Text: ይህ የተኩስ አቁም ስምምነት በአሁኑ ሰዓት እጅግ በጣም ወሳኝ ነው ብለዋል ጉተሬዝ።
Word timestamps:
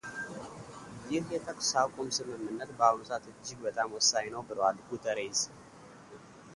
ይህ 1.11 1.23
የተኩስ 1.33 1.69
አቁም 1.81 2.07
ስምምነት 2.17 2.71
በአሁኑ 2.79 2.99
ሰዓት 3.09 3.23
እጅግ 3.31 3.59
በጣም 3.67 3.93
ወሳኝ 3.97 4.25
ነው 4.35 4.43
ብለዋል 4.49 4.77
ጉተሬዝ። 4.89 5.39